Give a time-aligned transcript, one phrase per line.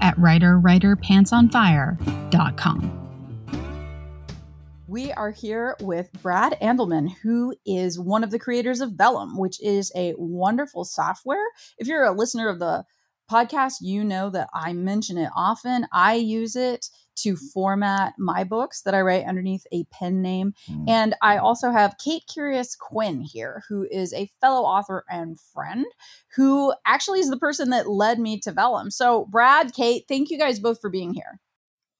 [0.00, 3.02] at writerwriterpantsonfire.com.
[4.88, 9.60] We are here with Brad Andalman, who is one of the creators of Vellum, which
[9.60, 11.44] is a wonderful software.
[11.76, 12.84] If you're a listener of the
[13.30, 15.88] podcast, you know that I mention it often.
[15.92, 16.86] I use it
[17.16, 20.54] to format my books that I write underneath a pen name.
[20.70, 20.88] Mm.
[20.88, 25.86] And I also have Kate Karyus Quinn here, who is a fellow author and friend
[26.34, 28.90] who actually is the person that led me to Vellum.
[28.90, 31.40] So, Brad, Kate, thank you guys both for being here.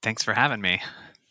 [0.02, 0.80] Thanks for having me.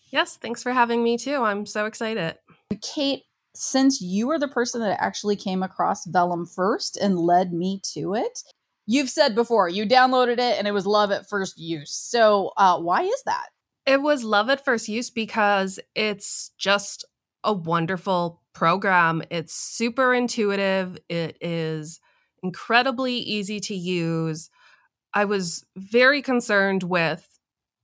[0.09, 1.43] Yes, thanks for having me too.
[1.43, 2.35] I'm so excited.
[2.81, 7.79] Kate, since you were the person that actually came across Vellum first and led me
[7.93, 8.43] to it,
[8.85, 11.91] you've said before you downloaded it and it was love at first use.
[11.91, 13.47] So, uh, why is that?
[13.85, 17.05] It was love at first use because it's just
[17.43, 19.21] a wonderful program.
[19.29, 21.99] It's super intuitive, it is
[22.41, 24.49] incredibly easy to use.
[25.13, 27.27] I was very concerned with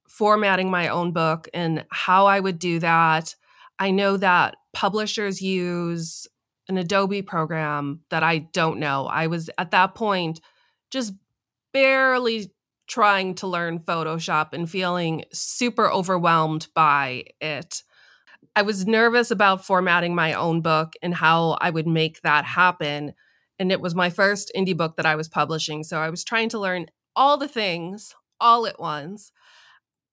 [0.08, 3.36] formatting my own book and how I would do that.
[3.80, 6.28] I know that publishers use
[6.68, 9.06] an Adobe program that I don't know.
[9.06, 10.42] I was at that point
[10.90, 11.14] just
[11.74, 12.52] barely
[12.92, 17.84] trying to learn Photoshop and feeling super overwhelmed by it.
[18.53, 23.14] I was nervous about formatting my own book and how I would make that happen.
[23.58, 25.86] And it was my first indie book that I was publishing.
[25.86, 29.31] So I was trying to learn all the things all at once.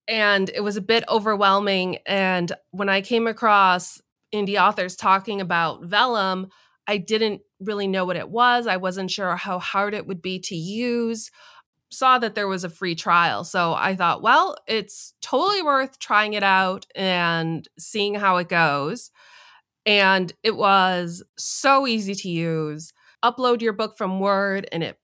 [0.07, 1.99] And it was a bit overwhelming.
[2.07, 4.01] And when I came across
[4.33, 6.49] indie authors talking about Vellum,
[6.87, 8.69] I didn't really know what it was.
[8.69, 11.33] I wasn't sure how hard it would be to use
[11.91, 13.45] saw that there was a free trial.
[13.45, 19.11] So I thought, well, it's totally worth trying it out and seeing how it goes.
[19.87, 22.93] And it was so easy to use.
[23.25, 24.99] Upload your book from Word and it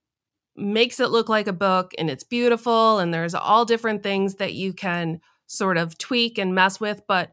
[0.57, 2.99] makes it look like a book and it's beautiful.
[2.99, 7.03] And there's all different things that you can sort of tweak and mess with.
[7.09, 7.33] But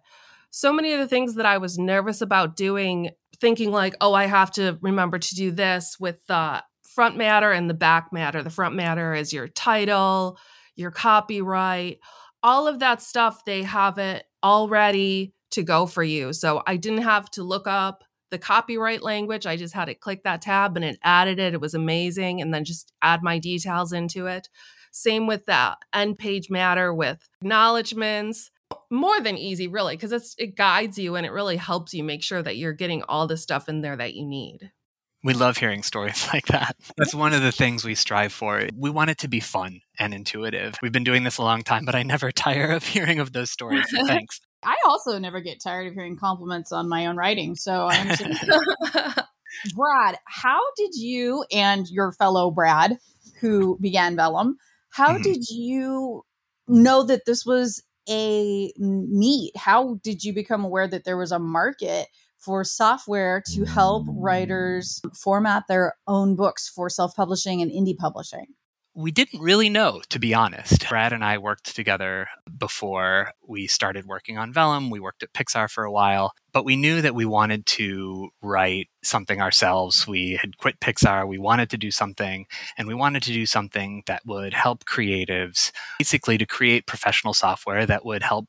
[0.50, 4.26] so many of the things that I was nervous about doing, thinking like, oh, I
[4.26, 6.64] have to remember to do this with the
[6.94, 8.44] front matter and the back matter.
[8.44, 10.38] The front matter is your title,
[10.76, 12.00] your copyright,
[12.44, 13.46] all of that stuff.
[13.46, 16.34] They have it all ready to go for you.
[16.34, 19.46] So I didn't have to look up the copyright language.
[19.46, 21.54] I just had to click that tab and it added it.
[21.54, 22.42] It was amazing.
[22.42, 24.50] And then just add my details into it.
[24.92, 28.52] Same with that end page matter with acknowledgments.
[28.90, 32.42] More than easy, really, because it guides you and it really helps you make sure
[32.42, 34.72] that you're getting all the stuff in there that you need.
[35.24, 36.76] We love hearing stories like that.
[36.98, 38.68] That's one of the things we strive for.
[38.76, 40.76] We want it to be fun and intuitive.
[40.82, 43.52] We've been doing this a long time, but I never tire of hearing of those
[43.52, 43.90] stories.
[43.90, 44.40] So thanks.
[44.64, 47.56] I also never get tired of hearing compliments on my own writing.
[47.56, 48.38] So I understand.
[49.76, 52.98] Brad, how did you and your fellow Brad,
[53.40, 54.56] who began Vellum,
[54.92, 55.24] how mm-hmm.
[55.24, 56.24] did you
[56.68, 59.52] know that this was a need?
[59.56, 62.08] How did you become aware that there was a market
[62.42, 68.48] for software to help writers format their own books for self publishing and indie publishing?
[68.94, 70.90] We didn't really know, to be honest.
[70.90, 74.90] Brad and I worked together before we started working on Vellum.
[74.90, 78.90] We worked at Pixar for a while, but we knew that we wanted to write
[79.02, 80.06] something ourselves.
[80.06, 81.26] We had quit Pixar.
[81.26, 82.48] We wanted to do something,
[82.78, 87.86] and we wanted to do something that would help creatives basically to create professional software
[87.86, 88.48] that would help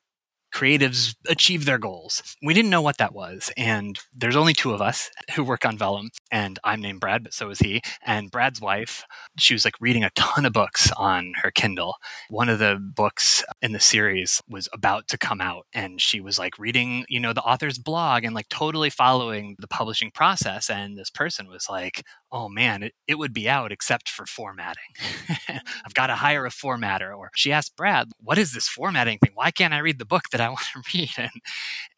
[0.52, 2.22] creatives achieve their goals.
[2.42, 3.50] We didn't know what that was.
[3.56, 6.10] And there's only two of us who work on Vellum.
[6.30, 7.80] And I'm named Brad, but so is he.
[8.04, 9.04] And Brad's wife,
[9.38, 11.96] she was like reading a ton of books on her Kindle.
[12.28, 15.66] One of the books in the series was about to come out.
[15.72, 19.68] And she was like reading, you know, the author's blog and like totally following the
[19.68, 20.68] publishing process.
[20.68, 24.82] And this person was like, oh man, it, it would be out except for formatting.
[25.48, 27.16] I've got to hire a formatter.
[27.16, 29.32] Or she asked Brad, what is this formatting thing?
[29.34, 31.10] Why can't I read the book that I want to read?
[31.18, 31.30] And,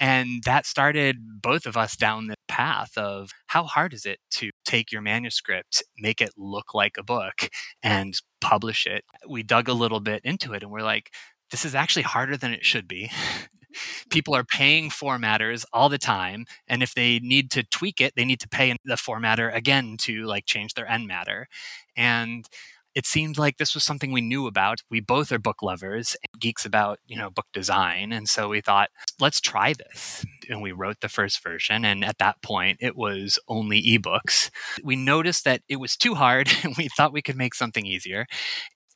[0.00, 4.50] and that started both of us down the path of how hard is it to
[4.64, 7.48] take your manuscript, make it look like a book,
[7.82, 9.04] and publish it.
[9.28, 11.12] We dug a little bit into it and we're like,
[11.50, 13.10] this is actually harder than it should be.
[14.10, 18.24] people are paying formatters all the time and if they need to tweak it they
[18.24, 21.48] need to pay the formatter again to like change their end matter
[21.96, 22.48] and
[22.94, 24.82] it seemed like this was something we knew about.
[24.88, 28.12] We both are book lovers and geeks about, you know, book design.
[28.12, 30.24] And so we thought, let's try this.
[30.48, 31.84] And we wrote the first version.
[31.84, 34.50] And at that point, it was only ebooks.
[34.84, 38.26] We noticed that it was too hard and we thought we could make something easier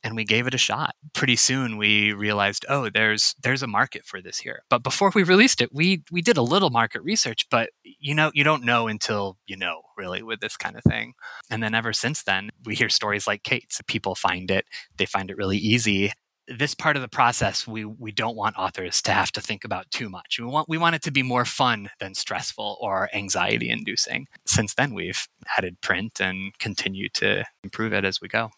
[0.03, 0.95] and we gave it a shot.
[1.13, 4.63] Pretty soon we realized, oh, there's there's a market for this here.
[4.69, 8.31] But before we released it, we we did a little market research, but you know,
[8.33, 11.13] you don't know until you know, really, with this kind of thing.
[11.49, 13.81] And then ever since then, we hear stories like Kate's.
[13.87, 14.65] People find it,
[14.97, 16.11] they find it really easy.
[16.47, 19.91] This part of the process, we we don't want authors to have to think about
[19.91, 20.39] too much.
[20.39, 24.27] We want we want it to be more fun than stressful or anxiety inducing.
[24.45, 28.51] Since then, we've added print and continue to improve it as we go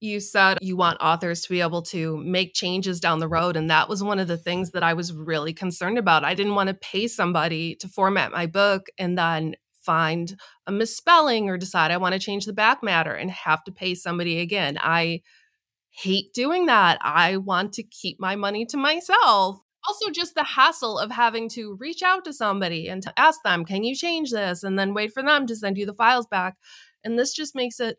[0.00, 3.56] you said you want authors to be able to make changes down the road.
[3.56, 6.24] And that was one of the things that I was really concerned about.
[6.24, 9.54] I didn't want to pay somebody to format my book and then
[9.84, 10.36] find
[10.66, 13.94] a misspelling or decide I want to change the back matter and have to pay
[13.94, 14.78] somebody again.
[14.80, 15.22] I
[15.90, 16.98] hate doing that.
[17.02, 19.60] I want to keep my money to myself.
[19.86, 23.64] Also, just the hassle of having to reach out to somebody and to ask them,
[23.64, 24.62] can you change this?
[24.62, 26.56] And then wait for them to send you the files back.
[27.04, 27.98] And this just makes it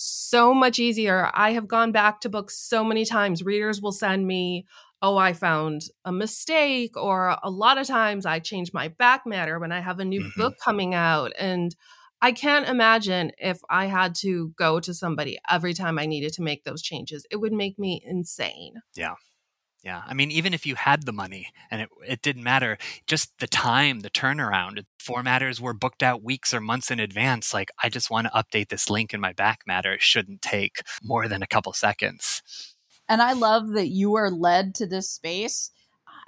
[0.00, 1.28] so much easier.
[1.34, 3.42] I have gone back to books so many times.
[3.42, 4.64] Readers will send me,
[5.02, 9.58] oh, I found a mistake, or a lot of times I change my back matter
[9.58, 10.40] when I have a new mm-hmm.
[10.40, 11.32] book coming out.
[11.36, 11.74] And
[12.22, 16.42] I can't imagine if I had to go to somebody every time I needed to
[16.42, 17.26] make those changes.
[17.28, 18.74] It would make me insane.
[18.94, 19.14] Yeah.
[19.84, 20.02] Yeah.
[20.06, 23.46] I mean, even if you had the money and it, it didn't matter, just the
[23.46, 27.54] time, the turnaround, formatters were booked out weeks or months in advance.
[27.54, 29.92] Like, I just want to update this link in my back matter.
[29.92, 32.42] It shouldn't take more than a couple seconds.
[33.08, 35.70] And I love that you are led to this space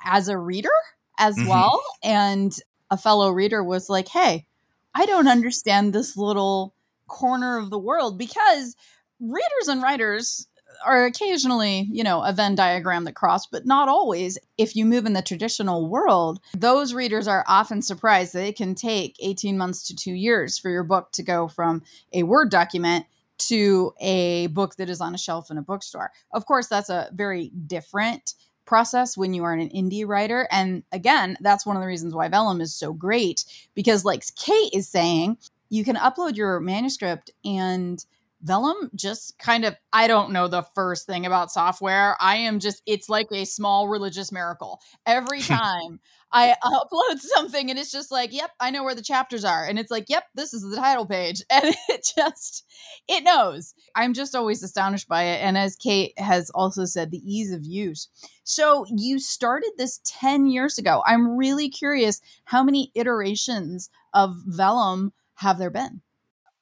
[0.04, 0.70] as a reader
[1.18, 1.48] as mm-hmm.
[1.48, 1.82] well.
[2.02, 2.56] And
[2.90, 4.46] a fellow reader was like, hey,
[4.94, 6.74] I don't understand this little
[7.06, 8.76] corner of the world because
[9.20, 10.46] readers and writers
[10.84, 14.38] are occasionally, you know, a Venn diagram that cross, but not always.
[14.58, 18.74] If you move in the traditional world, those readers are often surprised that it can
[18.74, 21.82] take 18 months to two years for your book to go from
[22.12, 23.06] a Word document
[23.38, 26.10] to a book that is on a shelf in a bookstore.
[26.32, 28.34] Of course, that's a very different
[28.66, 30.46] process when you are an indie writer.
[30.50, 33.44] And again, that's one of the reasons why Vellum is so great
[33.74, 35.38] because, like Kate is saying,
[35.70, 38.04] you can upload your manuscript and
[38.42, 42.16] Vellum just kind of, I don't know the first thing about software.
[42.20, 44.80] I am just, it's like a small religious miracle.
[45.06, 46.00] Every time
[46.32, 49.64] I upload something and it's just like, yep, I know where the chapters are.
[49.64, 51.42] And it's like, yep, this is the title page.
[51.50, 52.64] And it just,
[53.08, 53.74] it knows.
[53.94, 55.42] I'm just always astonished by it.
[55.42, 58.08] And as Kate has also said, the ease of use.
[58.44, 61.02] So you started this 10 years ago.
[61.06, 66.02] I'm really curious how many iterations of Vellum have there been?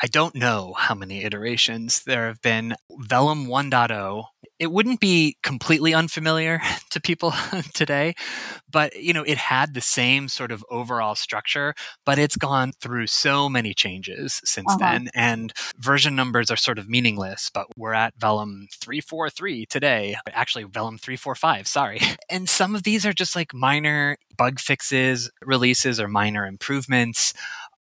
[0.03, 2.75] I don't know how many iterations there have been.
[2.91, 4.25] Vellum 1.0,
[4.59, 6.61] it wouldn't be completely unfamiliar
[6.91, 7.33] to people
[7.75, 8.15] today,
[8.71, 11.75] but you know, it had the same sort of overall structure,
[12.05, 14.79] but it's gone through so many changes since uh-huh.
[14.79, 20.17] then and version numbers are sort of meaningless, but we're at Vellum 343 today.
[20.33, 22.01] Actually, Vellum 345, sorry.
[22.31, 27.33] And some of these are just like minor bug fixes, releases or minor improvements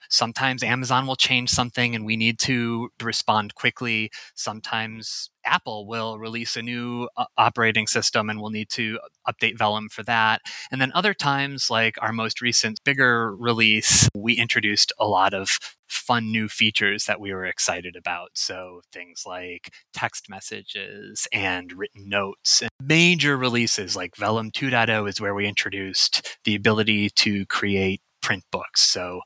[0.08, 4.10] Sometimes Amazon will change something and we need to respond quickly.
[4.34, 8.98] Sometimes Apple will release a new uh, operating system and we'll need to
[9.28, 10.40] update Vellum for that.
[10.70, 15.58] And then other times, like our most recent bigger release, we introduced a lot of
[15.86, 18.30] fun new features that we were excited about.
[18.34, 22.62] So things like text messages and written notes.
[22.62, 28.42] And major releases like Vellum 2.0 is where we introduced the ability to create print
[28.50, 28.80] books.
[28.80, 29.20] So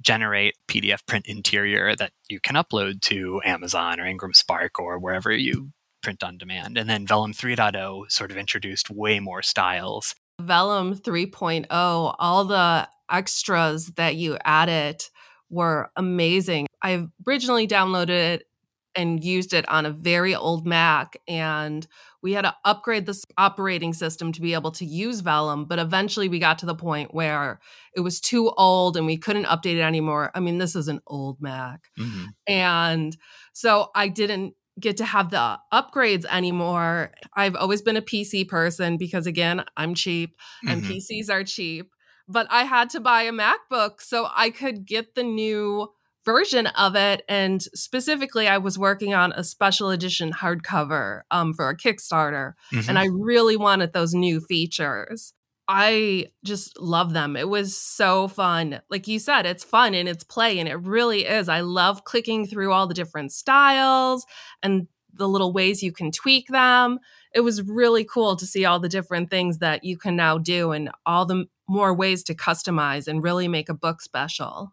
[0.00, 5.32] generate PDF print interior that you can upload to Amazon or Ingram Spark or wherever
[5.32, 5.72] you
[6.02, 6.78] print on demand.
[6.78, 10.14] And then Vellum 3.0 sort of introduced way more styles.
[10.40, 15.02] Vellum 3.0, all the extras that you added
[15.50, 16.68] were amazing.
[16.82, 18.46] I originally downloaded it
[18.96, 21.86] and used it on a very old Mac and
[22.22, 26.28] we had to upgrade this operating system to be able to use Vellum, but eventually
[26.28, 27.60] we got to the point where
[27.94, 30.32] it was too old and we couldn't update it anymore.
[30.34, 31.84] I mean, this is an old Mac.
[31.98, 32.24] Mm-hmm.
[32.48, 33.16] And
[33.52, 37.12] so I didn't get to have the upgrades anymore.
[37.34, 40.36] I've always been a PC person because again, I'm cheap
[40.66, 40.92] and mm-hmm.
[40.94, 41.92] PCs are cheap,
[42.28, 45.92] but I had to buy a MacBook so I could get the new
[46.26, 47.22] version of it.
[47.28, 52.90] And specifically, I was working on a special edition hardcover um, for a Kickstarter, mm-hmm.
[52.90, 55.32] and I really wanted those new features.
[55.68, 57.36] I just love them.
[57.36, 58.80] It was so fun.
[58.88, 61.48] Like you said, it's fun and it's play, and it really is.
[61.48, 64.26] I love clicking through all the different styles
[64.62, 66.98] and the little ways you can tweak them.
[67.34, 70.72] It was really cool to see all the different things that you can now do
[70.72, 74.72] and all the more ways to customize and really make a book special.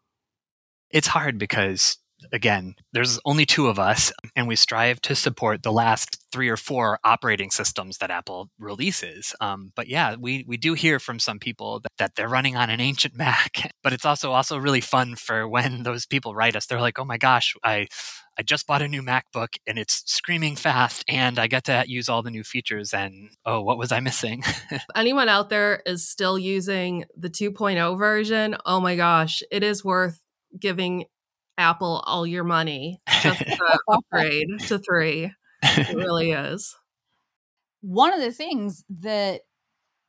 [0.93, 1.97] It's hard because
[2.31, 6.57] again, there's only two of us, and we strive to support the last three or
[6.57, 9.35] four operating systems that Apple releases.
[9.41, 12.69] Um, but yeah, we, we do hear from some people that, that, they're running on
[12.69, 13.71] an ancient Mac.
[13.83, 16.65] But it's also also really fun for when those people write us.
[16.65, 17.87] They're like, "Oh my gosh, I
[18.37, 22.07] I just bought a new MacBook and it's screaming fast, and I get to use
[22.07, 22.93] all the new features.
[22.93, 24.43] And oh, what was I missing?"
[24.95, 28.55] Anyone out there is still using the 2.0 version?
[28.65, 30.22] Oh my gosh, it is worth
[30.59, 31.05] giving
[31.57, 35.31] Apple all your money just to upgrade to three.
[35.61, 36.75] It really is.
[37.81, 39.41] One of the things that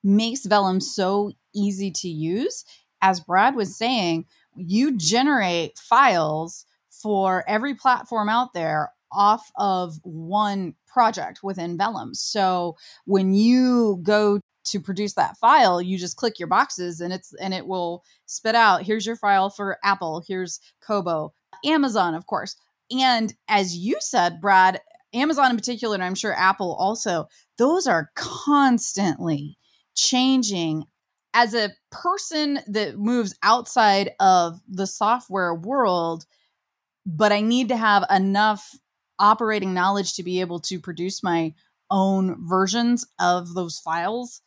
[0.02, 2.64] makes Vellum so easy to use,
[3.02, 10.74] as Brad was saying, you generate files for every platform out there off of one
[10.86, 12.14] project within Vellum.
[12.14, 17.32] So when you go to produce that file you just click your boxes and it's
[17.34, 21.32] and it will spit out here's your file for apple here's kobo
[21.64, 22.56] amazon of course.
[22.90, 24.80] And as you said brad
[25.12, 29.56] amazon in particular and i'm sure apple also those are constantly
[29.94, 30.84] changing.
[31.36, 36.26] As a person that moves outside of the software world
[37.06, 38.74] but i need to have enough
[39.18, 41.54] operating knowledge to be able to produce my
[41.90, 44.42] own versions of those files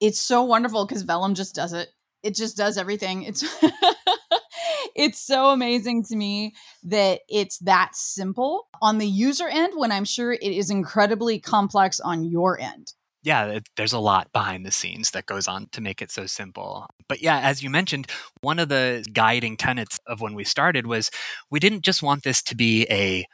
[0.00, 1.88] it's so wonderful because Vellum just does it.
[2.22, 3.22] It just does everything.
[3.22, 3.44] It's
[4.94, 10.04] it's so amazing to me that it's that simple on the user end when I'm
[10.04, 12.92] sure it is incredibly complex on your end.
[13.22, 16.86] Yeah, there's a lot behind the scenes that goes on to make it so simple.
[17.08, 18.06] But yeah, as you mentioned,
[18.40, 21.10] one of the guiding tenets of when we started was
[21.50, 23.26] we didn't just want this to be a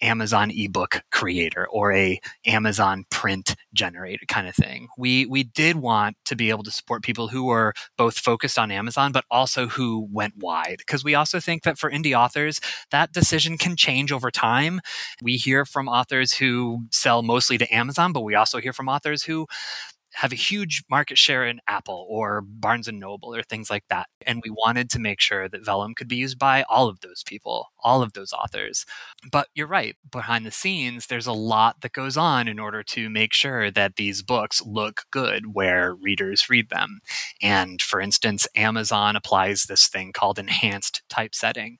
[0.00, 4.88] Amazon ebook creator or a Amazon print generator kind of thing.
[4.96, 8.70] We we did want to be able to support people who were both focused on
[8.70, 13.12] Amazon but also who went wide because we also think that for indie authors that
[13.12, 14.80] decision can change over time.
[15.22, 19.22] We hear from authors who sell mostly to Amazon but we also hear from authors
[19.22, 19.46] who
[20.14, 24.08] have a huge market share in Apple or Barnes and Noble or things like that.
[24.26, 27.22] And we wanted to make sure that Vellum could be used by all of those
[27.24, 28.84] people, all of those authors.
[29.30, 33.10] But you're right, behind the scenes, there's a lot that goes on in order to
[33.10, 37.00] make sure that these books look good where readers read them.
[37.42, 41.78] And for instance, Amazon applies this thing called enhanced typesetting,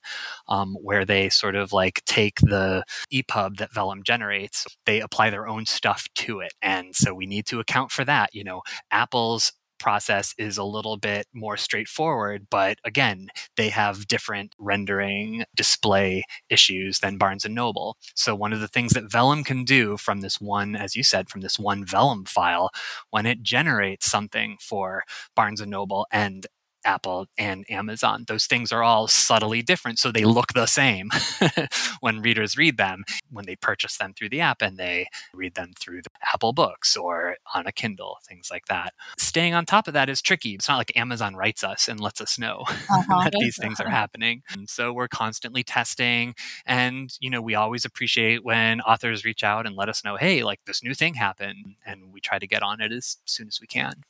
[0.49, 5.49] um, where they sort of like take the EPUB that Vellum generates, they apply their
[5.49, 6.55] own stuff to it.
[6.63, 8.35] And so we need to account for that.
[8.35, 14.55] You know, Apple's process is a little bit more straightforward but again they have different
[14.59, 17.97] rendering display issues than barnes and noble.
[18.15, 21.29] So one of the things that vellum can do from this one as you said
[21.29, 22.71] from this one vellum file
[23.11, 25.05] when it generates something for
[25.35, 26.47] barnes and noble and
[26.89, 28.25] Apple and Amazon.
[28.27, 31.11] Those things are all subtly different, so they look the same
[32.01, 35.73] when readers read them when they purchase them through the app and they read them
[35.79, 38.95] through the Apple Books or on a Kindle, things like that.
[39.19, 40.55] Staying on top of that is tricky.
[40.55, 43.25] It's not like Amazon writes us and lets us know uh-huh.
[43.25, 44.43] that these things are happening.
[44.51, 49.67] And so we're constantly testing and you know, we always appreciate when authors reach out
[49.67, 52.63] and let us know, "Hey, like this new thing happened." And we try to get
[52.63, 54.05] on it as soon as we can.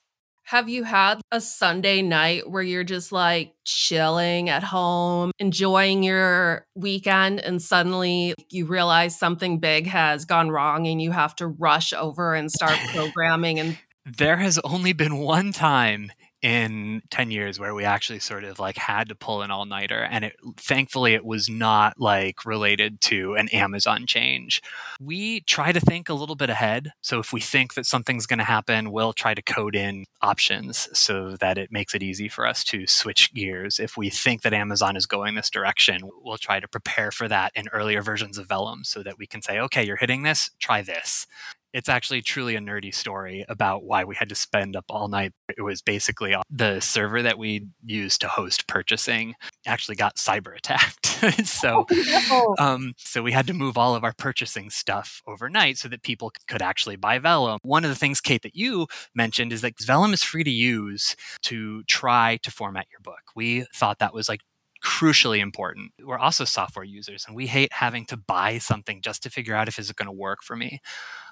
[0.48, 6.66] Have you had a Sunday night where you're just like chilling at home, enjoying your
[6.74, 11.92] weekend, and suddenly you realize something big has gone wrong and you have to rush
[11.92, 13.76] over and start programming and
[14.06, 16.10] there has only been one time
[16.42, 20.24] in 10 years where we actually sort of like had to pull an all-nighter and
[20.24, 24.62] it thankfully it was not like related to an amazon change.
[25.00, 28.38] We try to think a little bit ahead so if we think that something's going
[28.38, 32.46] to happen we'll try to code in options so that it makes it easy for
[32.46, 33.80] us to switch gears.
[33.80, 37.52] If we think that amazon is going this direction we'll try to prepare for that
[37.56, 40.82] in earlier versions of vellum so that we can say okay you're hitting this try
[40.82, 41.26] this
[41.72, 45.32] it's actually truly a nerdy story about why we had to spend up all night.
[45.56, 49.34] It was basically the server that we used to host purchasing
[49.66, 51.06] actually got cyber attacked.
[51.46, 52.64] so, oh, no.
[52.64, 56.32] um, so we had to move all of our purchasing stuff overnight so that people
[56.46, 57.58] could actually buy Vellum.
[57.62, 61.16] One of the things, Kate, that you mentioned is that Vellum is free to use
[61.42, 63.20] to try to format your book.
[63.36, 64.40] We thought that was like
[64.82, 65.92] crucially important.
[66.02, 69.68] We're also software users and we hate having to buy something just to figure out
[69.68, 70.80] if it's going to work for me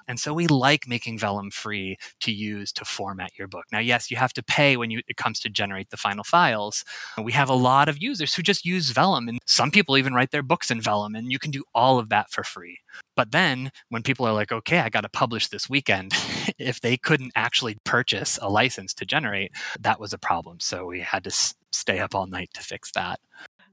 [0.07, 3.65] And so we like making Vellum free to use to format your book.
[3.71, 6.85] Now, yes, you have to pay when you, it comes to generate the final files.
[7.21, 10.31] We have a lot of users who just use Vellum, and some people even write
[10.31, 12.79] their books in Vellum, and you can do all of that for free.
[13.15, 16.13] But then when people are like, okay, I got to publish this weekend,
[16.57, 20.59] if they couldn't actually purchase a license to generate, that was a problem.
[20.59, 23.19] So we had to s- stay up all night to fix that.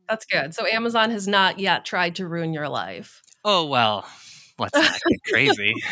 [0.08, 0.54] That's good.
[0.54, 3.22] So Amazon has not yet tried to ruin your life.
[3.44, 4.06] Oh, well,
[4.58, 5.74] let's not get crazy.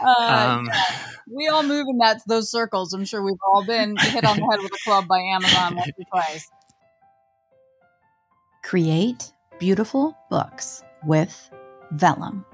[0.00, 0.82] Uh, Um, yeah.
[1.30, 2.92] We all move in that those circles.
[2.92, 5.90] I'm sure we've all been hit on the head with a club by Amazon once
[5.98, 6.48] or twice.
[8.62, 11.50] Create beautiful books with
[11.94, 12.44] Vellum.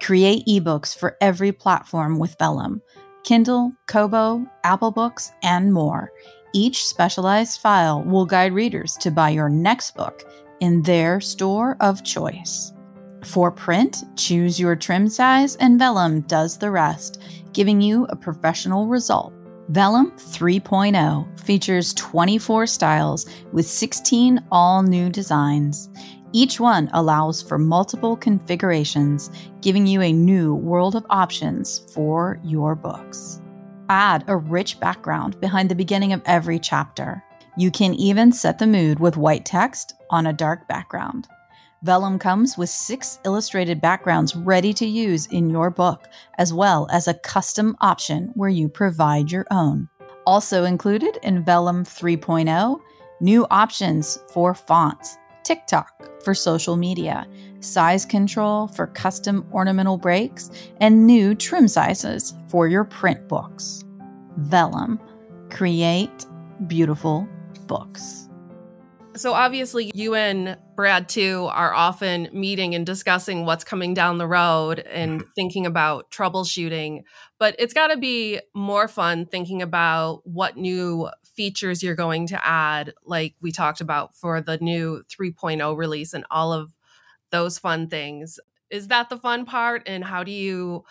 [0.00, 2.80] Create ebooks for every platform with Vellum
[3.24, 6.10] Kindle, Kobo, Apple Books, and more.
[6.52, 10.24] Each specialized file will guide readers to buy your next book
[10.60, 12.72] in their store of choice.
[13.24, 18.88] For print, choose your trim size, and Vellum does the rest, giving you a professional
[18.88, 19.32] result.
[19.68, 25.88] Vellum 3.0 features 24 styles with 16 all new designs.
[26.32, 32.74] Each one allows for multiple configurations, giving you a new world of options for your
[32.74, 33.40] books.
[33.88, 37.22] Add a rich background behind the beginning of every chapter.
[37.56, 41.28] You can even set the mood with white text on a dark background.
[41.84, 46.06] Vellum comes with six illustrated backgrounds ready to use in your book,
[46.38, 49.88] as well as a custom option where you provide your own.
[50.24, 52.80] Also included in Vellum 3.0,
[53.20, 57.26] new options for fonts, TikTok for social media,
[57.58, 63.82] size control for custom ornamental breaks, and new trim sizes for your print books.
[64.38, 65.00] Vellum.
[65.50, 66.26] Create
[66.68, 67.28] beautiful
[67.66, 68.28] books.
[69.14, 74.26] So obviously you and Brad too are often meeting and discussing what's coming down the
[74.26, 75.30] road and mm-hmm.
[75.34, 77.02] thinking about troubleshooting,
[77.38, 82.46] but it's got to be more fun thinking about what new features you're going to
[82.46, 86.72] add like we talked about for the new 3.0 release and all of
[87.30, 88.40] those fun things.
[88.70, 90.84] Is that the fun part and how do you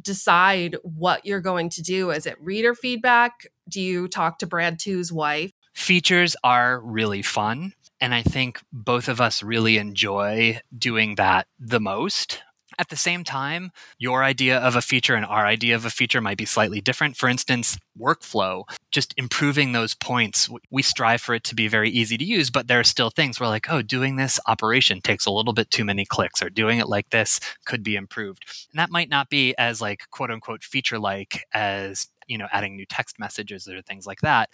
[0.00, 2.10] decide what you're going to do?
[2.10, 3.46] Is it reader feedback?
[3.68, 5.52] Do you talk to Brad 2's wife?
[5.74, 7.74] Features are really fun.
[8.00, 12.42] And I think both of us really enjoy doing that the most.
[12.78, 16.22] At the same time, your idea of a feature and our idea of a feature
[16.22, 17.16] might be slightly different.
[17.16, 20.48] For instance, workflow, just improving those points.
[20.70, 23.38] We strive for it to be very easy to use, but there are still things
[23.38, 26.78] where, like, oh, doing this operation takes a little bit too many clicks, or doing
[26.78, 28.42] it like this could be improved.
[28.72, 32.76] And that might not be as, like, quote unquote, feature like as you know adding
[32.76, 34.48] new text messages or things like that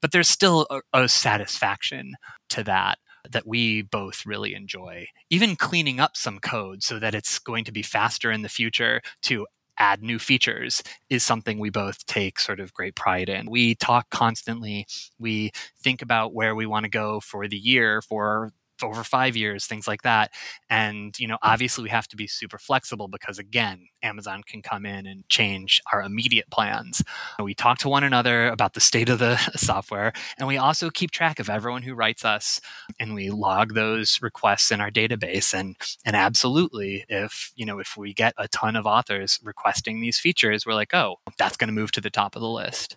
[0.00, 2.14] but there's still a, a, satisfaction
[2.48, 2.98] to that
[3.30, 5.06] that we both really enjoy.
[5.30, 9.00] Even cleaning up some code so that it's going to be faster in the future
[9.22, 9.46] to
[9.78, 13.48] add new features is something we both take sort of great pride in.
[13.48, 14.86] We talk constantly.
[15.18, 19.66] We think about where we want to go for the year for over five years,
[19.66, 20.32] things like that.
[20.70, 21.48] And, you know, hmm.
[21.50, 25.80] obviously we have to be super flexible because, again, Amazon can come in and change
[25.92, 27.02] our immediate plans.
[27.42, 31.10] We talk to one another about the state of the software, and we also keep
[31.10, 32.60] track of everyone who writes us,
[33.00, 35.52] and we log those requests in our database.
[35.52, 40.18] And and absolutely, if you know, if we get a ton of authors requesting these
[40.18, 42.96] features, we're like, oh, that's going to move to the top of the list.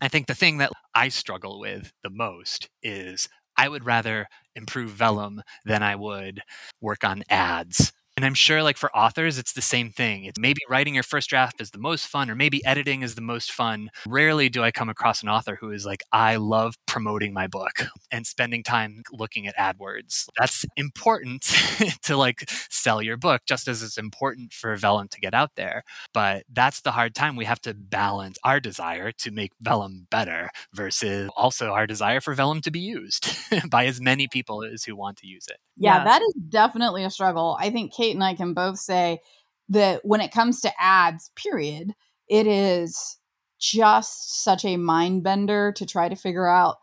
[0.00, 4.28] I think the thing that I struggle with the most is I would rather
[4.60, 6.42] improve Vellum than I would
[6.80, 7.92] work on ads.
[8.20, 10.26] And I'm sure, like for authors, it's the same thing.
[10.26, 13.22] It's maybe writing your first draft is the most fun, or maybe editing is the
[13.22, 13.88] most fun.
[14.06, 17.86] Rarely do I come across an author who is like, I love promoting my book
[18.10, 20.26] and spending time looking at AdWords.
[20.38, 21.40] That's important
[22.02, 25.82] to like sell your book, just as it's important for Vellum to get out there.
[26.12, 27.36] But that's the hard time.
[27.36, 32.34] We have to balance our desire to make Vellum better versus also our desire for
[32.34, 33.34] Vellum to be used
[33.70, 35.56] by as many people as who want to use it.
[35.78, 37.56] Yeah, yeah, that is definitely a struggle.
[37.58, 39.20] I think Kate and I can both say
[39.68, 41.94] that when it comes to ads, period,
[42.28, 43.18] it is
[43.58, 46.76] just such a mind bender to try to figure out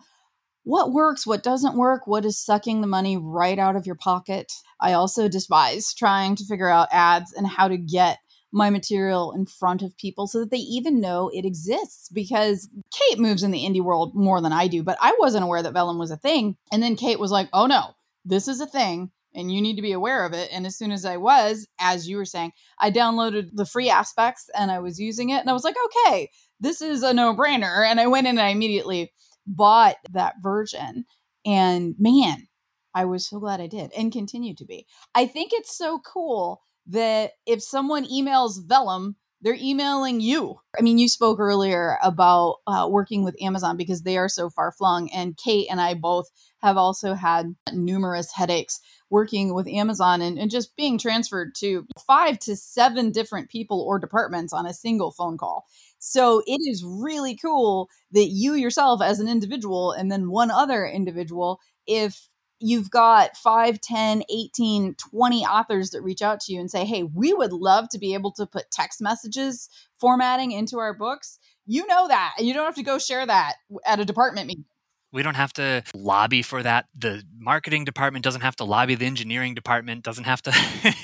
[0.63, 4.51] what works, what doesn't work, what is sucking the money right out of your pocket.
[4.81, 8.19] I also despise trying to figure out ads and how to get
[8.51, 13.19] my material in front of people so that they even know it exists because Kate
[13.19, 15.97] moves in the indie world more than I do, but I wasn't aware that Vellum
[15.97, 16.57] was a thing.
[16.71, 19.81] And then Kate was like, oh no, this is a thing and you need to
[19.81, 20.49] be aware of it.
[20.51, 24.49] And as soon as I was, as you were saying, I downloaded the free aspects
[24.57, 27.85] and I was using it and I was like, okay, this is a no brainer.
[27.85, 29.13] And I went in and I immediately
[29.45, 31.05] bought that version.
[31.45, 32.47] And man,
[32.93, 34.87] I was so glad I did and continue to be.
[35.13, 40.59] I think it's so cool that if someone emails Vellum, they're emailing you.
[40.77, 44.71] I mean, you spoke earlier about uh, working with Amazon because they are so far
[44.71, 45.09] flung.
[45.11, 50.49] And Kate and I both have also had numerous headaches working with Amazon and, and
[50.49, 55.37] just being transferred to five to seven different people or departments on a single phone
[55.37, 55.65] call.
[55.99, 60.85] So it is really cool that you yourself, as an individual, and then one other
[60.85, 62.27] individual, if
[62.59, 67.03] you've got 5 10 18 20 authors that reach out to you and say hey
[67.03, 71.39] we would love to be able to put text messages formatting into our books.
[71.65, 74.65] You know that and you don't have to go share that at a department meeting.
[75.11, 76.85] We don't have to lobby for that.
[76.97, 80.53] The marketing department doesn't have to lobby the engineering department doesn't have to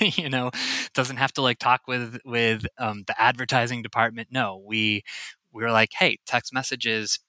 [0.16, 0.50] you know
[0.94, 4.28] doesn't have to like talk with with um, the advertising department.
[4.30, 5.04] No we
[5.52, 7.20] we're like hey text messages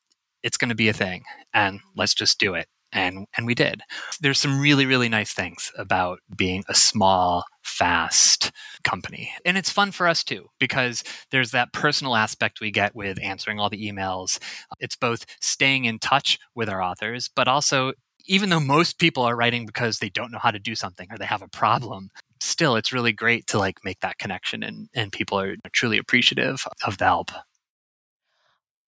[0.42, 3.82] it's going to be a thing and let's just do it and and we did.
[4.22, 8.52] There's some really really nice things about being a small fast
[8.84, 9.32] company.
[9.46, 13.60] And it's fun for us too because there's that personal aspect we get with answering
[13.60, 14.40] all the emails.
[14.80, 17.94] It's both staying in touch with our authors, but also
[18.28, 21.18] even though most people are writing because they don't know how to do something or
[21.18, 25.12] they have a problem, still it's really great to like make that connection and and
[25.12, 27.32] people are truly appreciative of the help.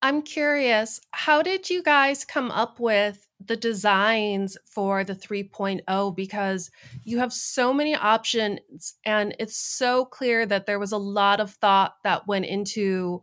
[0.01, 6.71] I'm curious, how did you guys come up with the designs for the 3.0 because
[7.03, 11.51] you have so many options and it's so clear that there was a lot of
[11.51, 13.21] thought that went into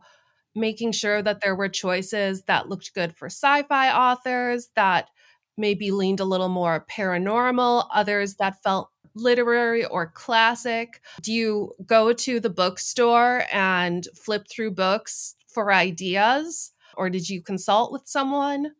[0.55, 5.09] making sure that there were choices that looked good for sci-fi authors that
[5.57, 11.01] maybe leaned a little more paranormal others that felt literary or classic.
[11.21, 17.41] Do you go to the bookstore and flip through books for ideas or did you
[17.41, 18.71] consult with someone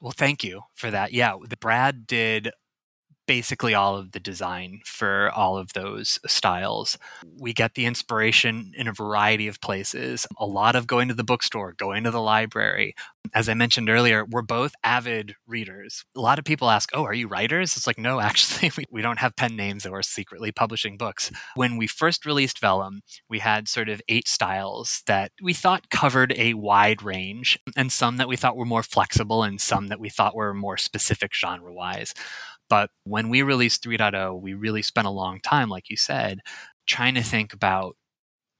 [0.00, 1.12] well, thank you for that.
[1.12, 2.50] Yeah, Brad did
[3.30, 6.98] basically all of the design for all of those styles.
[7.38, 11.22] We get the inspiration in a variety of places, a lot of going to the
[11.22, 12.92] bookstore, going to the library.
[13.32, 16.04] As I mentioned earlier, we're both avid readers.
[16.16, 17.76] A lot of people ask, Oh, are you writers?
[17.76, 21.30] It's like, no, actually, we, we don't have pen names or we're secretly publishing books.
[21.54, 26.34] When we first released Vellum, we had sort of eight styles that we thought covered
[26.36, 30.08] a wide range, and some that we thought were more flexible, and some that we
[30.08, 32.12] thought were more specific genre wise.
[32.70, 36.40] But when we released 3.0, we really spent a long time, like you said,
[36.86, 37.96] trying to think about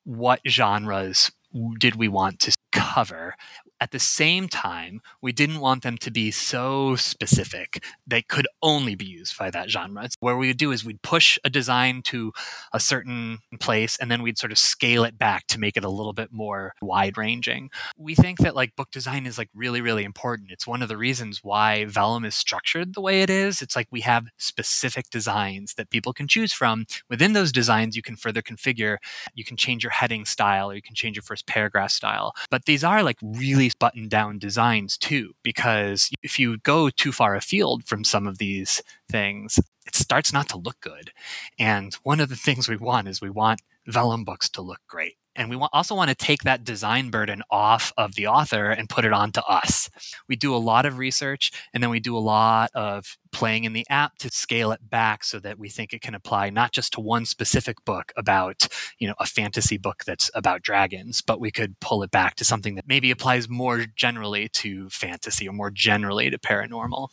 [0.04, 1.30] what genres
[1.78, 3.34] did we want to cover
[3.80, 8.94] at the same time, we didn't want them to be so specific they could only
[8.94, 10.08] be used by that genre.
[10.20, 12.32] What we would do is we'd push a design to
[12.72, 15.88] a certain place and then we'd sort of scale it back to make it a
[15.88, 17.70] little bit more wide ranging.
[17.96, 20.50] We think that like book design is like really, really important.
[20.50, 23.62] It's one of the reasons why Vellum is structured the way it is.
[23.62, 26.84] It's like we have specific designs that people can choose from.
[27.08, 28.98] Within those designs, you can further configure,
[29.34, 32.34] you can change your heading style or you can change your first paragraph style.
[32.50, 37.34] But these are like really button down designs too, because if you go too far
[37.36, 41.12] afield from some of these things, it starts not to look good.
[41.58, 45.16] And one of the things we want is we want vellum books to look great.
[45.40, 49.06] And we also want to take that design burden off of the author and put
[49.06, 49.88] it onto us.
[50.28, 53.72] We do a lot of research and then we do a lot of playing in
[53.72, 56.92] the app to scale it back so that we think it can apply not just
[56.92, 61.50] to one specific book about, you know, a fantasy book that's about dragons, but we
[61.50, 65.70] could pull it back to something that maybe applies more generally to fantasy or more
[65.70, 67.08] generally to paranormal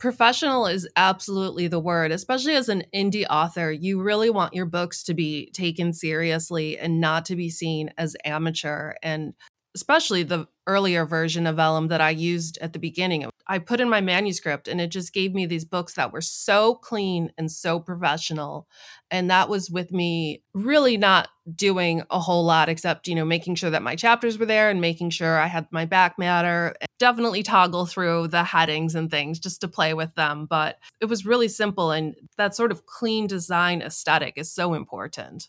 [0.00, 3.70] professional is absolutely the word, especially as an indie author.
[3.70, 8.16] You really want your books to be taken seriously and not to be seen as
[8.24, 8.94] amateur.
[9.02, 9.34] And
[9.74, 13.28] especially the earlier version of Vellum that I used at the beginning.
[13.46, 16.76] I put in my manuscript and it just gave me these books that were so
[16.76, 18.68] clean and so professional.
[19.10, 23.56] And that was with me really not doing a whole lot except, you know, making
[23.56, 26.74] sure that my chapters were there and making sure I had my back matter.
[27.00, 30.46] Definitely toggle through the headings and things just to play with them.
[30.46, 31.90] But it was really simple.
[31.90, 35.48] And that sort of clean design aesthetic is so important.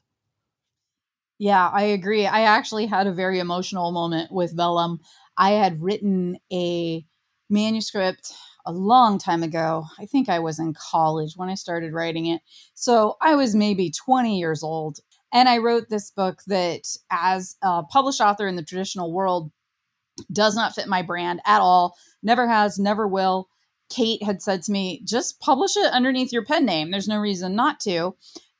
[1.41, 2.27] Yeah, I agree.
[2.27, 4.99] I actually had a very emotional moment with Vellum.
[5.35, 7.03] I had written a
[7.49, 8.31] manuscript
[8.63, 9.85] a long time ago.
[9.97, 12.41] I think I was in college when I started writing it.
[12.75, 14.99] So I was maybe 20 years old.
[15.33, 19.51] And I wrote this book that, as a published author in the traditional world,
[20.31, 21.95] does not fit my brand at all.
[22.21, 23.49] Never has, never will.
[23.89, 26.91] Kate had said to me, just publish it underneath your pen name.
[26.91, 28.15] There's no reason not to.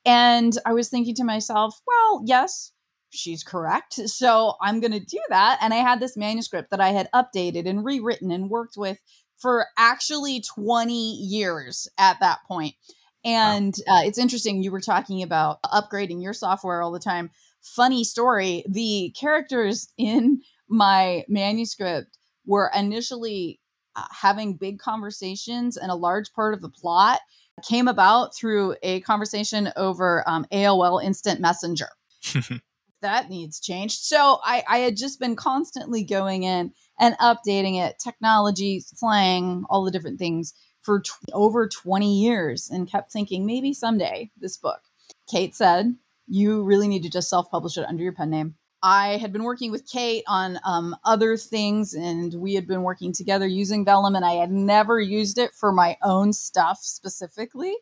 [0.06, 2.72] And I was thinking to myself, well, yes,
[3.12, 3.94] she's correct.
[3.94, 5.60] So I'm going to do that.
[5.62, 9.00] And I had this manuscript that I had updated and rewritten and worked with
[9.38, 12.76] for actually 20 years at that point.
[13.24, 14.64] And uh, it's interesting.
[14.64, 17.30] You were talking about upgrading your software all the time.
[17.62, 23.60] Funny story the characters in my manuscript were initially
[23.96, 27.20] uh, having big conversations, and a large part of the plot
[27.68, 31.90] came about through a conversation over um, AOL Instant Messenger.
[33.02, 34.02] that needs changed.
[34.02, 39.84] So I, I had just been constantly going in and updating it, technology, slang, all
[39.84, 44.82] the different things for over 20 years and kept thinking maybe someday this book.
[45.30, 45.96] Kate said,
[46.28, 48.56] You really need to just self publish it under your pen name.
[48.84, 53.14] I had been working with Kate on um, other things, and we had been working
[53.14, 57.76] together using Vellum, and I had never used it for my own stuff specifically.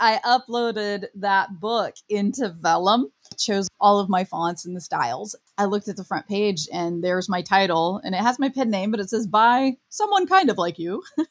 [0.00, 5.36] I uploaded that book into Vellum, chose all of my fonts and the styles.
[5.58, 8.70] I looked at the front page and there's my title, and it has my pen
[8.70, 11.02] name, but it says by someone kind of like you.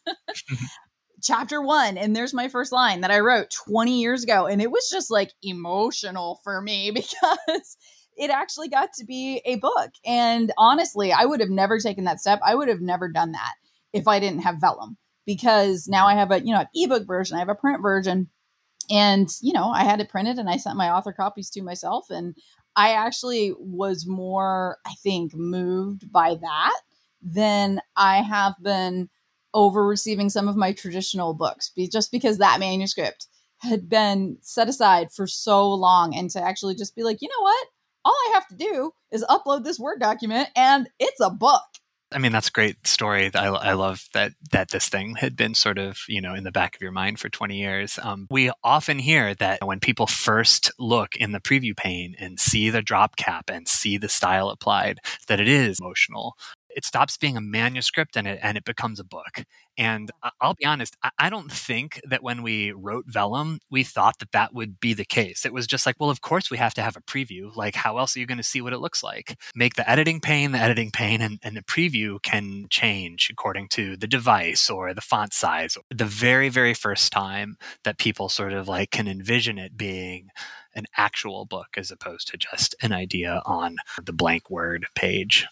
[1.22, 4.46] Chapter one, and there's my first line that I wrote 20 years ago.
[4.46, 7.78] And it was just like emotional for me because
[8.18, 9.92] it actually got to be a book.
[10.06, 12.40] And honestly, I would have never taken that step.
[12.46, 13.54] I would have never done that
[13.94, 17.40] if I didn't have Vellum because now I have a, you know, ebook version, I
[17.40, 18.30] have a print version
[18.90, 22.10] and you know i had it printed and i sent my author copies to myself
[22.10, 22.36] and
[22.76, 26.82] i actually was more i think moved by that
[27.22, 29.10] than i have been
[29.54, 33.28] over receiving some of my traditional books just because that manuscript
[33.60, 37.42] had been set aside for so long and to actually just be like you know
[37.42, 37.68] what
[38.06, 41.64] all i have to do is upload this word document and it's a book
[42.14, 43.32] I mean, that's a great story.
[43.34, 46.52] I, I love that that this thing had been sort of you know in the
[46.52, 48.00] back of your mind for 20 years.
[48.02, 52.70] Um, we often hear that when people first look in the preview pane and see
[52.70, 56.36] the drop cap and see the style applied, that it is emotional
[56.76, 59.44] it stops being a manuscript and it and it becomes a book.
[59.78, 64.32] And I'll be honest, I don't think that when we wrote Vellum, we thought that
[64.32, 65.46] that would be the case.
[65.46, 67.56] It was just like, well, of course we have to have a preview.
[67.56, 69.36] Like, how else are you going to see what it looks like?
[69.56, 73.98] Make the editing pane the editing pane, and, and the preview can change according to
[73.98, 75.78] the device or the font size.
[75.90, 80.30] The very, very first time that people sort of like can envision it being
[80.76, 85.46] an actual book as opposed to just an idea on the blank word page.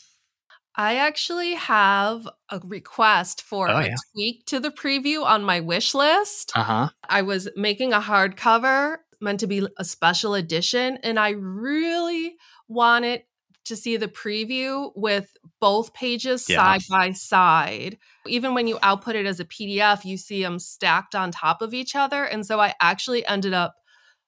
[0.75, 3.95] I actually have a request for oh, a yeah.
[4.13, 6.53] tweak to the preview on my wish list.
[6.55, 6.89] Uh-huh.
[7.09, 12.35] I was making a hardcover meant to be a special edition, and I really
[12.67, 13.23] wanted
[13.65, 16.57] to see the preview with both pages yeah.
[16.57, 17.97] side by side.
[18.25, 21.73] Even when you output it as a PDF, you see them stacked on top of
[21.73, 22.23] each other.
[22.23, 23.75] And so I actually ended up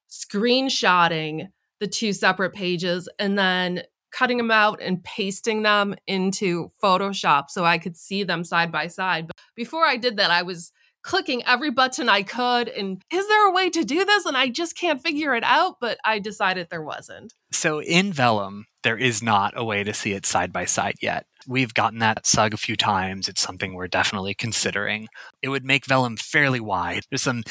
[0.09, 1.47] screenshotting
[1.79, 7.65] the two separate pages and then cutting them out and pasting them into Photoshop so
[7.65, 9.27] I could see them side by side.
[9.27, 10.71] But before I did that, I was
[11.03, 12.69] clicking every button I could.
[12.69, 14.25] And is there a way to do this?
[14.25, 17.33] And I just can't figure it out, but I decided there wasn't.
[17.51, 21.25] So in Vellum, there is not a way to see it side by side yet.
[21.47, 23.27] We've gotten that SUG a few times.
[23.27, 25.07] It's something we're definitely considering.
[25.41, 27.03] It would make Vellum fairly wide.
[27.09, 27.43] There's some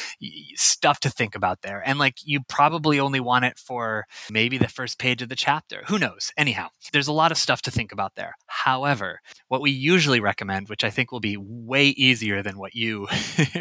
[0.54, 1.82] stuff to think about there.
[1.84, 5.82] And like you probably only want it for maybe the first page of the chapter.
[5.86, 6.32] Who knows?
[6.36, 8.34] Anyhow, there's a lot of stuff to think about there.
[8.46, 13.08] However, what we usually recommend, which I think will be way easier than what you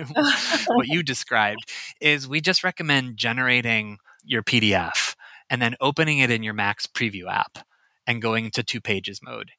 [0.67, 5.15] what you described, is we just recommend generating your PDF
[5.50, 7.60] and then opening it in your Mac's preview app
[8.08, 9.52] and going to two pages mode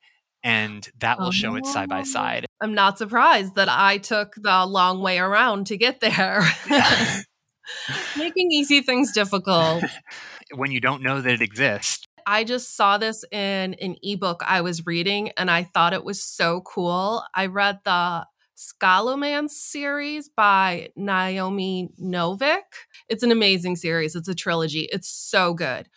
[0.43, 2.05] and that will show it side by oh.
[2.05, 2.47] side.
[2.61, 6.43] I'm not surprised that I took the long way around to get there.
[8.17, 9.85] Making easy things difficult.
[10.55, 12.07] when you don't know that it exists.
[12.27, 16.23] I just saw this in an ebook I was reading and I thought it was
[16.23, 17.25] so cool.
[17.35, 18.27] I read the
[18.57, 22.61] Scholomance series by Naomi Novik.
[23.09, 24.15] It's an amazing series.
[24.15, 24.89] It's a trilogy.
[24.93, 25.89] It's so good.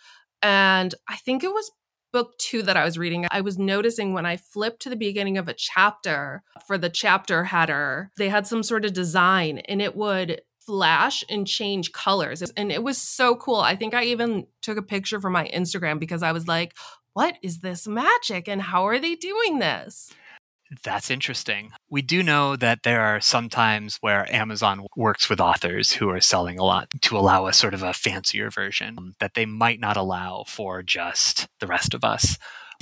[0.41, 1.71] And I think it was
[2.15, 5.37] book two that I was reading, I was noticing when I flipped to the beginning
[5.37, 9.97] of a chapter for the chapter header, they had some sort of design and it
[9.97, 12.41] would flash and change colors.
[12.55, 13.57] And it was so cool.
[13.57, 16.73] I think I even took a picture for my Instagram because I was like,
[17.11, 20.09] what is this magic and how are they doing this?
[20.83, 21.71] That's interesting.
[21.89, 26.19] We do know that there are some times where Amazon works with authors who are
[26.19, 29.79] selling a lot to allow a sort of a fancier version um, that they might
[29.79, 32.37] not allow for just the rest of us.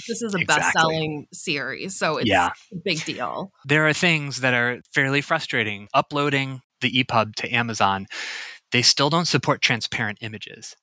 [0.07, 0.45] This is a exactly.
[0.45, 2.51] best selling series, so it's yeah.
[2.71, 3.51] a big deal.
[3.65, 5.87] There are things that are fairly frustrating.
[5.93, 8.07] Uploading the EPUB to Amazon,
[8.71, 10.75] they still don't support transparent images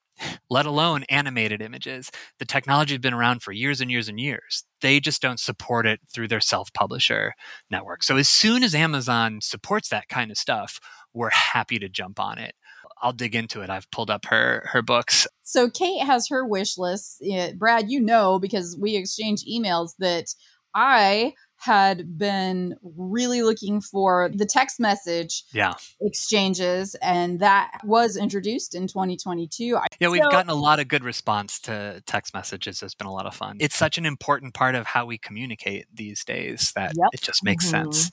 [0.50, 2.10] let alone animated images.
[2.38, 4.64] The technology has been around for years and years and years.
[4.80, 7.34] They just don't support it through their self publisher
[7.70, 8.02] network.
[8.02, 10.80] So as soon as Amazon supports that kind of stuff,
[11.12, 12.54] we're happy to jump on it.
[13.02, 13.70] I'll dig into it.
[13.70, 15.26] I've pulled up her her books.
[15.42, 17.22] So Kate has her wish list.
[17.56, 20.26] Brad, you know because we exchange emails that
[20.74, 25.74] I had been really looking for the text message yeah.
[26.00, 29.78] exchanges, and that was introduced in 2022.
[30.00, 32.82] Yeah, we've so, gotten a lot of good response to text messages.
[32.82, 33.58] It's been a lot of fun.
[33.60, 37.08] It's such an important part of how we communicate these days that yep.
[37.12, 37.90] it just makes mm-hmm.
[37.90, 38.10] sense.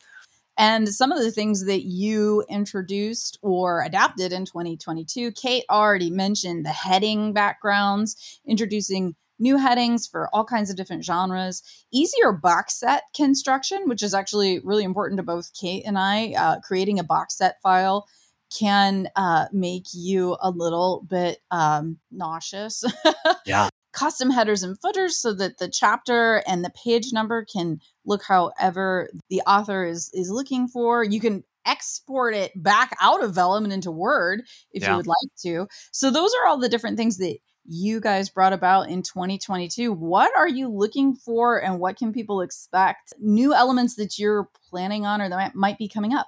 [0.58, 6.66] And some of the things that you introduced or adapted in 2022, Kate already mentioned
[6.66, 13.04] the heading backgrounds, introducing new headings for all kinds of different genres, easier box set
[13.16, 16.34] construction, which is actually really important to both Kate and I.
[16.38, 18.08] Uh, creating a box set file
[18.50, 22.84] can uh, make you a little bit um, nauseous.
[23.46, 23.70] yeah.
[23.94, 29.10] Custom headers and footers so that the chapter and the page number can look however
[29.30, 31.04] the author is is looking for.
[31.04, 34.92] You can export it back out of Vellum and into Word if yeah.
[34.92, 35.68] you would like to.
[35.92, 39.92] So those are all the different things that you guys brought about in 2022.
[39.92, 43.14] What are you looking for and what can people expect?
[43.20, 46.28] New elements that you're planning on or that might be coming up?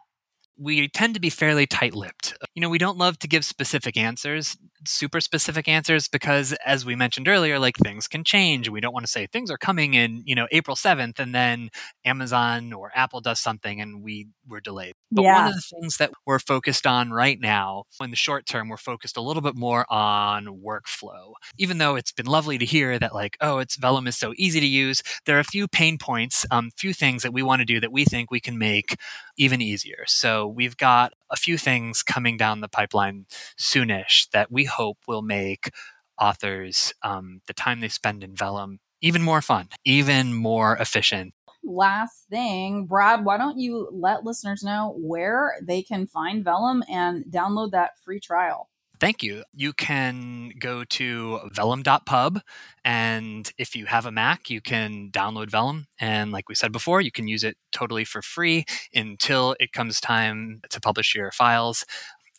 [0.60, 2.38] we tend to be fairly tight lipped.
[2.54, 6.96] You know, we don't love to give specific answers, super specific answers, because as we
[6.96, 8.70] mentioned earlier, like things can change.
[8.70, 11.70] We don't want to say things are coming in, you know, April 7th, and then
[12.06, 14.94] Amazon or Apple does something and we were delayed.
[15.12, 15.36] But yeah.
[15.36, 18.78] one of the things that we're focused on right now, in the short term, we're
[18.78, 21.34] focused a little bit more on workflow.
[21.58, 24.60] Even though it's been lovely to hear that, like, oh, it's Vellum is so easy
[24.60, 27.66] to use, there are a few pain points, um, few things that we want to
[27.66, 28.96] do that we think we can make
[29.38, 30.04] even easier.
[30.08, 33.26] So we've got a few things coming down the pipeline
[33.58, 35.72] soonish that we hope will make
[36.20, 41.34] authors um, the time they spend in Vellum even more fun, even more efficient.
[41.64, 47.26] Last thing, Brad, why don't you let listeners know where they can find Vellum and
[47.26, 48.70] download that free trial?
[49.00, 49.44] Thank you.
[49.54, 52.42] You can go to vellum.pub,
[52.84, 55.88] and if you have a Mac, you can download Vellum.
[56.02, 60.02] And like we said before, you can use it totally for free until it comes
[60.02, 61.86] time to publish your files.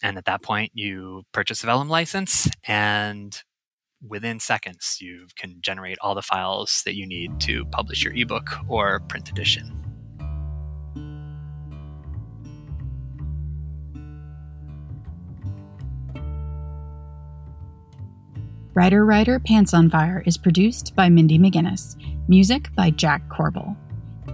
[0.03, 3.43] And at that point, you purchase a Vellum license, and
[4.07, 8.51] within seconds, you can generate all the files that you need to publish your ebook
[8.69, 9.77] or print edition.
[18.73, 21.97] Writer Writer Pants on Fire is produced by Mindy McGinnis,
[22.29, 23.77] music by Jack Corbel.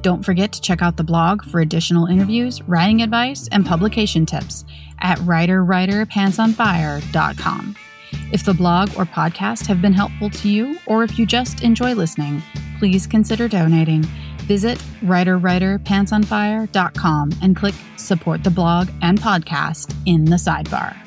[0.06, 4.64] Don't forget to check out the blog for additional interviews, writing advice, and publication tips
[5.00, 7.76] at writerwriterpantsonfire.com.
[8.32, 11.94] If the blog or podcast have been helpful to you, or if you just enjoy
[11.94, 12.40] listening,
[12.78, 14.02] please consider donating.
[14.42, 21.05] Visit writerwriterpantsonfire.com and click support the blog and podcast in the sidebar.